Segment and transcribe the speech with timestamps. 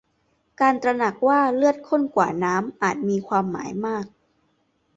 [0.61, 4.05] การตระหนักว่าเลือดข้นกว่าน้ำอาจมีความหมายมาก